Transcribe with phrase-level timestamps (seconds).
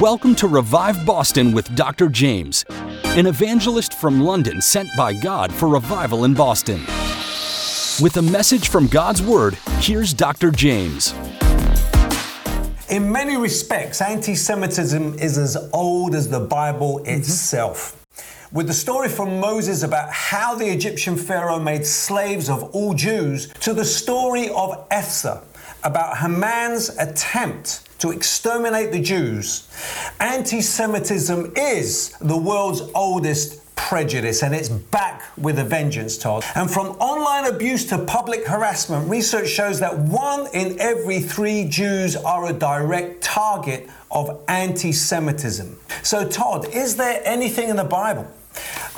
[0.00, 2.06] Welcome to Revive Boston with Dr.
[2.06, 2.64] Jaymz,
[3.18, 6.82] an evangelist from London sent by God for revival in Boston.
[8.00, 10.52] With a message from God's Word, here's Dr.
[10.52, 11.12] Jaymz.
[12.88, 17.18] In many respects, anti Semitism is as old as the Bible mm-hmm.
[17.18, 17.97] itself.
[18.50, 23.48] With the story from Moses about how the Egyptian Pharaoh made slaves of all Jews,
[23.60, 25.42] to the story of Esther
[25.84, 29.68] about Haman's attempt to exterminate the Jews,
[30.18, 36.42] anti Semitism is the world's oldest prejudice and it's back with a vengeance, Todd.
[36.54, 42.16] And from online abuse to public harassment, research shows that one in every three Jews
[42.16, 45.78] are a direct target of anti Semitism.
[46.02, 48.26] So, Todd, is there anything in the Bible?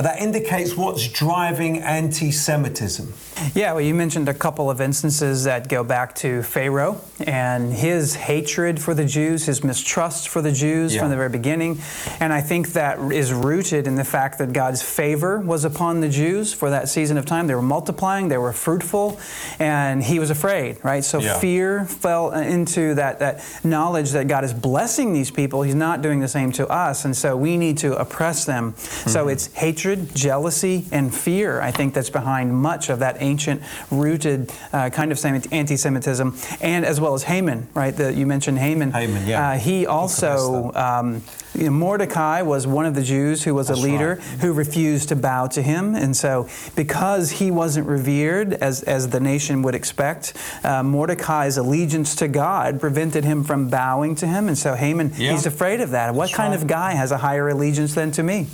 [0.00, 3.12] That indicates what's driving anti Semitism.
[3.54, 8.14] Yeah, well, you mentioned a couple of instances that go back to Pharaoh and his
[8.14, 11.00] hatred for the Jews, his mistrust for the Jews Yeah.
[11.00, 11.80] from the very beginning.
[12.20, 16.08] And I think that is rooted in the fact that God's favor was upon the
[16.08, 17.46] Jews for that season of time.
[17.46, 19.18] They were multiplying, they were fruitful,
[19.58, 21.04] and he was afraid, right?
[21.04, 21.38] So Yeah.
[21.38, 25.62] fear fell into that, that knowledge that God is blessing these people.
[25.62, 27.04] He's not doing the same to us.
[27.04, 28.74] And so we need to oppress them.
[28.78, 29.30] So mm-hmm.
[29.30, 34.90] it's hatred, jealousy, and fear, I think, that's behind much of that ancient rooted uh,
[34.90, 35.18] kind of
[35.52, 36.28] anti Semitism,
[36.60, 37.94] and as well as Haman, right?
[37.94, 38.92] The, you mentioned Haman.
[38.92, 39.50] Haman, yeah.
[39.50, 41.22] Uh, he also, um,
[41.54, 44.40] you know, Mordecai was one of the Jews who was That's a leader right.
[44.40, 45.94] who refused to bow to him.
[45.94, 50.34] And so, because he wasn't revered as, as the nation would expect,
[50.64, 54.48] uh, Mordecai's allegiance to God prevented him from bowing to him.
[54.48, 55.32] And so, Haman, Yeah.
[55.32, 56.14] he's afraid of that.
[56.14, 56.60] What That's kind right.
[56.60, 58.46] of guy has a higher allegiance than to me?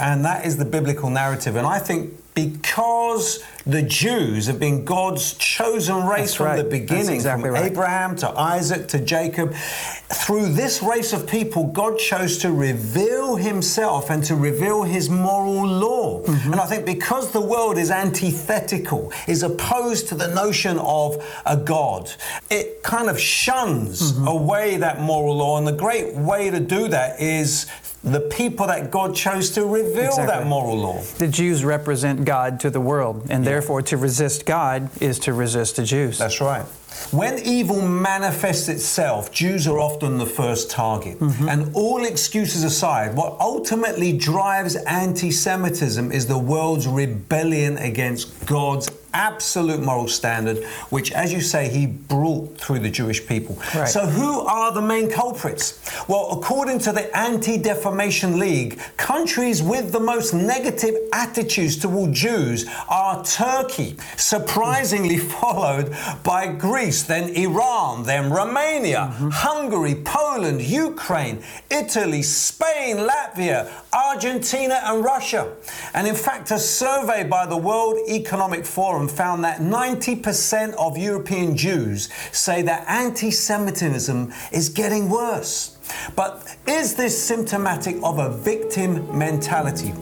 [0.00, 1.56] And that is the biblical narrative.
[1.56, 6.56] And I think because the Jews have been God's chosen race That's from right.
[6.56, 7.72] the beginning, exactly from right.
[7.72, 14.08] Abraham to Isaac to Jacob, through this race of people, God chose to reveal himself
[14.08, 16.22] and to reveal his moral law.
[16.22, 16.52] Mm-hmm.
[16.52, 21.56] And I think because the world is antithetical, is opposed to the notion of a
[21.56, 22.12] God,
[22.50, 24.28] it kind of shuns Mm-hmm.
[24.28, 25.58] away that moral law.
[25.58, 27.66] And the great way to do that is
[28.14, 31.02] the people that God chose to reveal that moral law.
[31.18, 35.76] The Jews represent God to the world, and therefore to resist God is to resist
[35.76, 36.18] the Jews.
[36.18, 36.64] That's right.
[37.10, 41.18] When evil manifests itself, Jews are often the first target.
[41.20, 41.48] Mm-hmm.
[41.48, 48.90] And all excuses aside, what ultimately drives anti Semitism is the world's rebellion against God's
[49.14, 53.58] absolute moral standard, which, as you say, he brought through the Jewish people.
[53.74, 53.88] Right.
[53.88, 55.80] So, who are the main culprits?
[56.08, 62.66] Well, according to the Anti Defamation League, countries with the most negative attitudes toward Jews
[62.88, 69.28] are Turkey, surprisingly followed by Greece, then Iran, then Romania, mm-hmm.
[69.30, 75.52] Hungary, Poland, Ukraine, Italy, Spain, Latvia, Argentina, and Russia.
[75.94, 81.56] And in fact, a survey by the World Economic Forum found that 90% of European
[81.56, 85.76] Jews say that anti Semitism is getting worse.
[86.16, 89.92] But is this symptomatic of a victim mentality?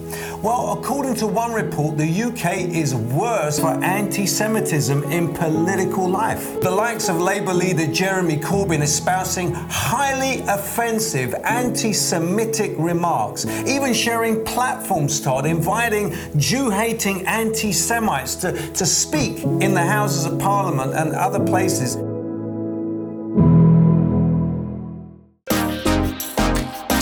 [0.43, 6.61] Well, according to one report, the UK is worse for anti Semitism in political life.
[6.61, 14.45] The likes of Labour leader Jeremy Corbyn espousing highly offensive anti Semitic remarks, even sharing
[14.45, 20.93] platforms, Todd, inviting Jew hating anti Semites to, to speak in the Houses of Parliament
[20.93, 21.97] and other places.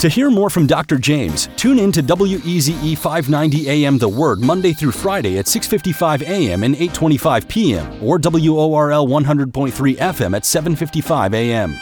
[0.00, 0.98] To hear more from Dr.
[0.98, 6.64] Jaymz, tune in to WEZE 590 AM The Word Monday through Friday at 6:55 AM
[6.64, 11.74] and 8:25 PM or WORL 100.3 FM at 7:55 AM.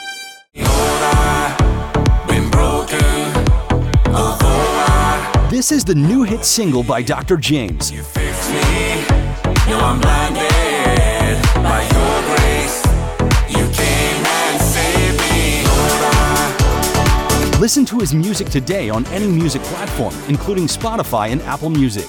[5.51, 7.37] This is the new hit single by Dr.
[7.37, 7.91] Jaymz.
[17.65, 22.05] Listen to his music today on any music platform, including Spotify and Apple Music.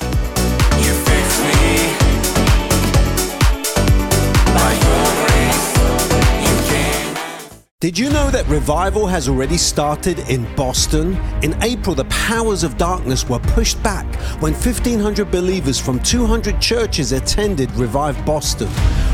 [7.85, 11.15] Did you know that revival has already started in Boston?
[11.43, 14.07] In April, the powers of darkness were pushed back
[14.41, 18.69] when 1,500 believers from 200 churches attended Revive Boston.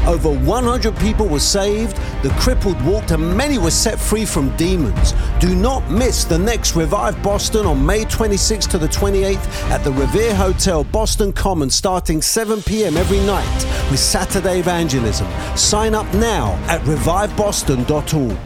[0.08, 5.16] Over 100 people were saved, the crippled walked, and many were set free from demons.
[5.42, 9.92] Do not miss the next Revive Boston on May 26th to the 28th at the
[9.92, 12.96] Revere Hotel, Boston Common, starting 7 p.m.
[12.96, 13.54] every night
[13.92, 15.28] with Saturday evangelism.
[15.58, 18.38] Sign up now at reviveboston.org.